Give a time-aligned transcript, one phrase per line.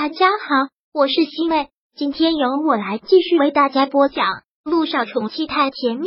[0.00, 4.26] 大家好，我是西妹，今天由我来继续为大家播讲
[4.62, 6.06] 《路上宠妻太甜蜜》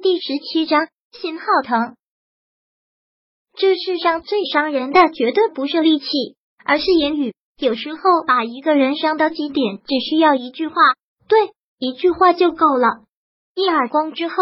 [0.00, 0.86] 第十七章。
[1.10, 1.96] 心好疼。
[3.56, 6.06] 这世上最伤人的绝对不是力气，
[6.64, 7.34] 而是言语。
[7.58, 10.74] 有时候把一个人伤到极点，只需要一句话，
[11.26, 13.02] 对，一句话就够了。
[13.56, 14.34] 一耳光之后，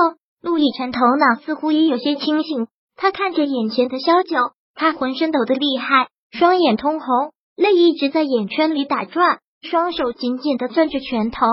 [0.42, 2.68] 陆亦辰头脑似乎也有些清醒。
[2.96, 6.10] 他看着眼前的萧九，他浑身抖得厉害。
[6.30, 11.46] 双眼通红，泪一直在眼圈里打转，双手紧紧的攥着拳头。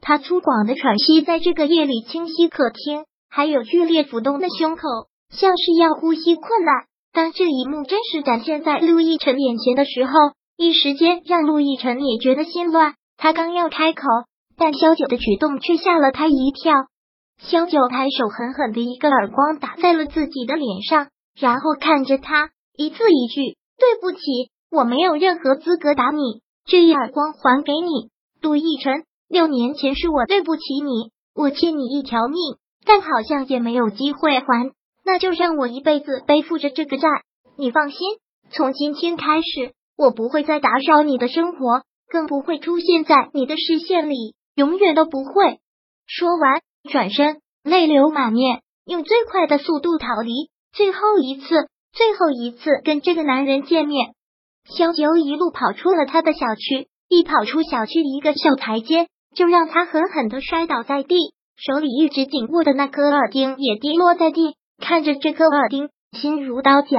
[0.00, 4.82] 他粗犷的喘息在这个夜里清晰可听，还有剧烈浮动的胸口，
[5.30, 6.84] 像是要呼吸困难。
[7.12, 10.12] 当这一幕真实展现在陆亦辰眼前的时候，
[10.56, 12.94] 一时间让陆亦辰也觉得心乱。
[13.16, 14.02] 他刚要开口，
[14.56, 16.74] 但萧九的举动却吓了他一跳。
[17.38, 21.08] 萧九抬手狠狠的一个耳光打在了自己的脸上，
[21.38, 23.56] 然后看着他，一字一句。
[23.76, 24.20] 对不起，
[24.70, 26.42] 我没有任何资格打你。
[26.64, 28.10] 这一耳光还给你，
[28.40, 29.04] 陆亦辰。
[29.28, 32.38] 六年前是我对不起你，我欠你一条命，
[32.86, 34.72] 但好像也没有机会还。
[35.04, 37.08] 那就让我一辈子背负着这个债。
[37.56, 37.98] 你放心，
[38.50, 45.58] 从今天开始，我不会再打扰你的生活，更不会出现在你的视线里，永远都不会。
[46.06, 50.50] 说完，转身，泪流满面，用最快的速度逃离。
[50.72, 51.68] 最后一次。
[51.94, 54.14] 最后一次跟这个男人见面，
[54.76, 61.16] 萧九一路跑出了他的小区，一跑出小区一个小台阶，就让他狠狠的摔倒在地，
[61.56, 64.56] 手里一直紧握的那颗耳钉也跌落在地。
[64.78, 66.98] 看着这颗耳钉，心如刀绞。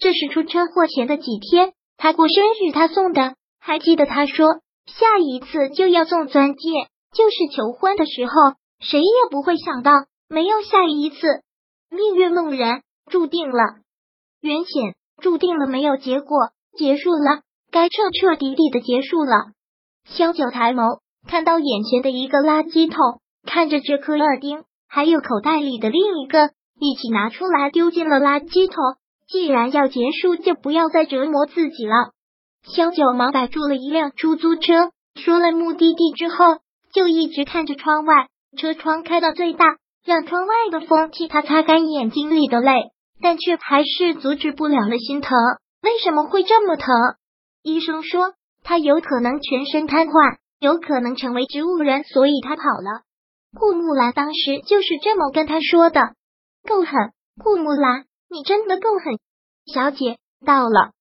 [0.00, 4.46] 这是出车祸前的几天，他过生日他送的，还记得他说
[4.86, 6.70] 下一次就要送钻戒，
[7.14, 8.32] 就是求婚的时候，
[8.80, 9.92] 谁也不会想到
[10.26, 11.16] 没有下一次，
[11.90, 12.80] 命运弄人，
[13.10, 13.62] 注定了。
[14.40, 16.36] 原险注定了没有结果，
[16.76, 19.52] 结束了，该彻彻底底的结束了。
[20.04, 28.76] 萧九抬眸，看到眼前的一个垃圾桶，看着这颗耳钉，还有口袋里的另一个，一起拿出来丢进了垃圾桶。
[29.28, 32.12] 既然要结束，就不要再折磨自己了。
[32.62, 36.58] 萧九忙摆住了一辆出租车，说了目的地之后，
[36.92, 39.64] 就一直看着窗外，车窗开到最大，
[40.04, 42.92] 让窗外的风替他擦干眼睛里的泪。
[43.20, 45.36] 但却还是阻止不了了心疼。
[45.82, 46.94] 为什么会这么疼？
[47.62, 53.02] 医生说他有可能全身瘫痪，有可能成为植物人，所以他跑了。
[53.58, 56.00] 顾木兰当时就是这么跟他说的。
[56.68, 56.90] 够狠，
[57.42, 59.18] 顾木兰，你真的够狠。
[59.72, 60.92] 小姐到了，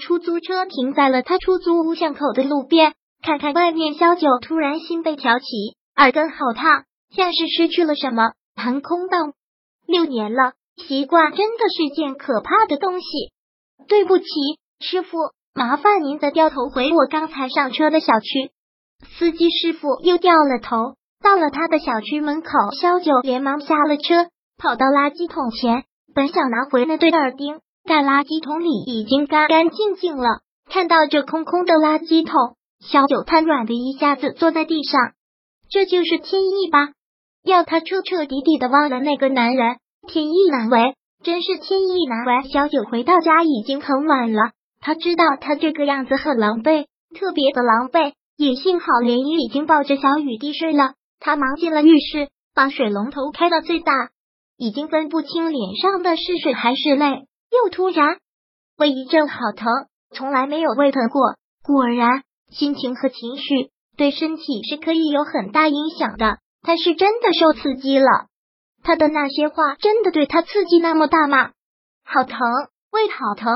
[0.00, 2.94] 出租车停在了他出租屋巷口的路边。
[3.22, 5.46] 看看外面，萧九突然心被挑起，
[5.96, 9.32] 耳根好烫，像是失去了什么，腾空荡。
[9.86, 10.52] 六年了。
[10.86, 13.06] 习惯真的是件可怕的东西。
[13.88, 14.24] 对不起，
[14.80, 15.16] 师傅，
[15.54, 18.50] 麻烦您再掉头回我刚才上车的小区。
[19.16, 22.50] 司机师傅又掉了头，到了他的小区门口，
[22.80, 24.28] 萧九连忙下了车，
[24.58, 25.84] 跑到垃圾桶前，
[26.14, 30.40] 本想拿回那对耳钉，但垃圾桶里已经干干净净了。
[30.68, 35.12] 看到这空空的垃圾桶，萧九瘫软的一下子坐在地上。
[35.70, 36.90] 这就是天意吧？
[37.44, 39.76] 要他彻彻底底的忘了那个男人。
[40.08, 42.48] 天意难违，真是天意难违。
[42.48, 48.12] 小九回到家已经很晚了，他知道他这个样子很狼狈，特别的狼狈。
[48.38, 53.92] 也幸好涟漪已经抱着小雨滴睡了，他忙进了浴室，把水龙头开到最大，
[54.56, 57.26] 已经分不清脸上的是水还是泪。
[57.50, 58.16] 又突然
[58.78, 59.68] 胃一阵好疼，
[60.14, 61.34] 从来没有胃疼过。
[61.62, 66.38] 果然，心情和情绪对身体是可以有很大影响的。
[66.62, 68.06] 他是真的受刺激了。
[68.82, 71.50] 他的那些话真的对他刺激那么大吗？
[72.04, 72.38] 好疼，
[72.90, 73.52] 胃好疼！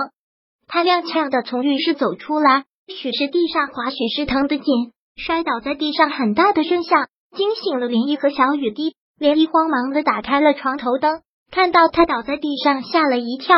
[0.69, 8.94] 他踉跄的从浴室走出来，许是地上滑，许是疼得紧，摔倒在地上，很大的声响惊醒了涟漪和小雨滴。
[9.19, 13.56] 涟漪慌忙的打开了床头灯，看到他倒在地上，吓了一跳。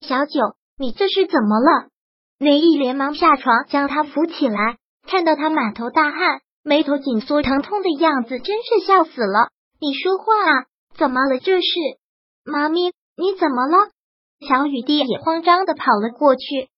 [0.00, 1.88] 小九，你这是怎么了？
[2.38, 4.76] 涟漪连忙下床将他扶起来，
[5.06, 9.50] 看到他满头大汗，眉头紧缩，疼痛的样子，真是笑死了。
[9.80, 10.64] 你说话啊！
[11.02, 11.40] 怎么了？
[11.40, 11.66] 这是
[12.44, 13.90] 妈咪，你怎么了？
[14.46, 16.68] 小雨滴也慌张的跑了过去。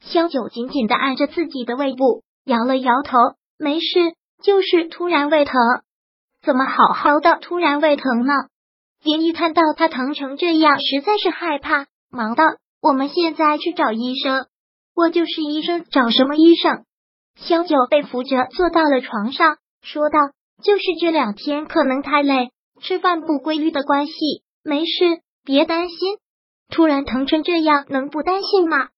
[0.00, 3.18] 萧九紧紧的按着自己的胃部，摇了摇头，
[3.58, 5.52] 没事，就是突然胃疼。
[6.42, 8.32] 怎么好好的突然胃疼呢？
[9.02, 12.44] 林一看到他疼成这样，实在是害怕，忙道
[12.80, 14.46] ：“我们现在去找医生。”
[14.96, 16.86] 我就是医生，找什么医生？
[17.36, 20.20] 萧九被扶着坐到了床上，说道
[20.64, 22.48] ：“就是这两天可能太累。”
[22.84, 24.12] 吃饭不规律的关系，
[24.62, 26.18] 没事，别担心。
[26.68, 28.88] 突然疼成这样，能不担心吗？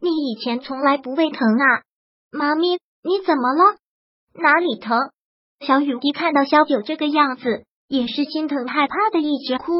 [0.00, 1.82] 你以前从来不胃疼啊？
[2.30, 3.76] 妈咪，你怎么了？
[4.34, 4.96] 哪里疼？
[5.66, 9.72] 小雨滴看到萧九这个样子，也是心疼害怕的，一直哭。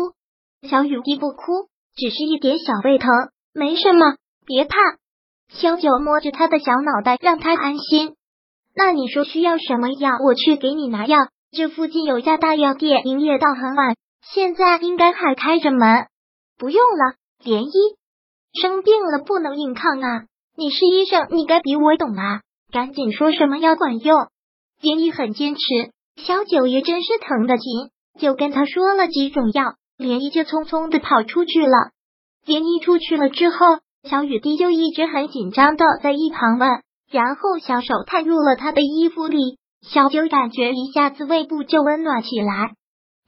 [0.69, 3.09] 小雨滴不哭，只是一点小胃疼，
[3.53, 4.17] 没什么，
[4.47, 4.77] 别怕。
[5.51, 8.17] 萧九摸着他的小脑袋，让他安心。
[8.75, 11.19] 那你说需要什么药，我去给你拿药。
[11.55, 16.07] 这附近有家大药店，营业到很晚，现在应该还开着门。
[16.59, 17.15] 不用了，
[17.45, 17.97] 涟漪，
[18.61, 20.25] 生病了不能硬抗啊！
[20.57, 22.41] 你是医生，你该比我懂啊！
[22.73, 24.17] 赶紧说什么药管用。
[24.83, 25.61] 涟漪很坚持，
[26.17, 31.93] 小九爷真是疼得紧，就跟他说了几种药，涟漪就匆匆的跑出去了。
[32.45, 36.83] 涟漪出去了之后，小雨滴就一直很紧张的在一旁问。
[37.13, 39.59] 然后小手探入了他的衣服里，
[39.89, 42.73] 小九感觉一下子胃部就温暖起来。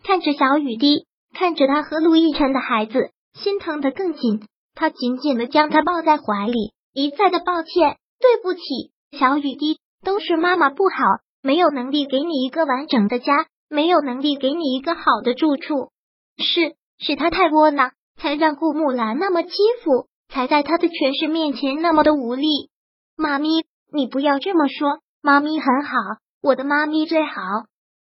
[0.02, 4.46] 看着小雨滴，看着他和陆亦辰的孩子，心疼的更紧。
[4.74, 8.60] 他紧紧的将他抱在怀里，一再的抱歉，对不起，
[9.18, 11.04] 小雨滴，都是妈妈不好，
[11.42, 15.90] 没有能力给你一个完整的家，没有能力给你一个好的住处。
[16.38, 19.50] 是，是他太窝囊，才让顾木兰那么欺
[19.82, 22.70] 负，才在他的权势面前那么的无力。
[23.16, 23.64] 妈咪。
[23.92, 25.92] 你不要这么说，妈咪很好，
[26.46, 27.32] 我的妈咪最好。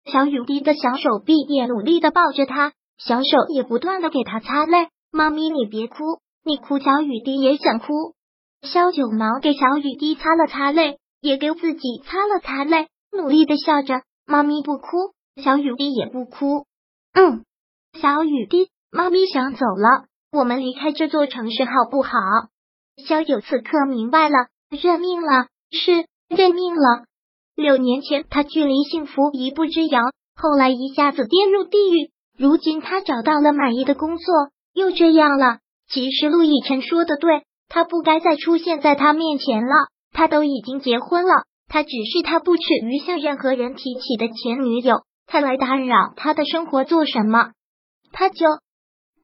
[0.04, 4.88] 小雨滴的小手臂也努力的抱着他，小手也不断的给他擦泪。
[5.10, 5.96] 妈咪，你别哭，
[6.44, 7.86] 你哭小雨滴也想哭。
[8.60, 14.02] 肖九毛给小雨滴擦了擦泪，也给自己擦了擦泪，努力的笑着。
[14.26, 16.66] 妈咪不哭，小雨滴也不哭。
[17.14, 17.42] 嗯，
[17.94, 22.10] 小雨滴，妈咪想走了，我们离开这座城市好不好？
[22.98, 25.46] 肖九此刻明白了，认命了。
[25.70, 27.06] 是认命了。
[27.56, 30.00] 六年前，他距离幸福一步之遥，
[30.36, 32.10] 后来一下子跌入地狱。
[32.36, 34.26] 如今他找到了满意的工作，
[34.74, 35.60] 又这样了。
[35.88, 39.72] 其实陆亦辰说的对，他不该再出现在他面前了。
[40.12, 44.96] 他都已经结婚了，他只是他不耻于向任何人提起的前女友。
[45.26, 47.52] 他来打扰他的生活做什么？
[48.12, 48.46] 他就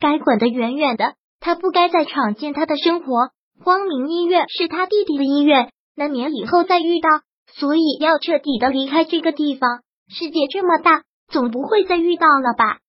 [0.00, 1.14] 该滚得远远的。
[1.38, 3.28] 他不该再闯进他的生活。
[3.62, 5.70] 光明医院是他弟弟的医院。
[5.94, 7.10] 难免以后再遇到，
[7.56, 9.82] 所以要彻底的离开这个地方。
[10.08, 12.80] 世界这么大，总不会再遇到了吧？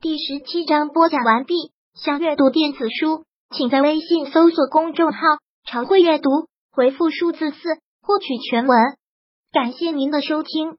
[0.00, 1.54] 第十七章播讲完毕。
[1.94, 5.18] 想阅读电子书，请在微信搜索公众号
[5.64, 6.30] “常会阅读”，
[6.72, 7.58] 回复数字四
[8.00, 8.78] 获取全文。
[9.52, 10.78] 感谢您的收听。